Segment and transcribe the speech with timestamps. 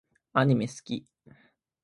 [0.33, 1.05] アニメ好き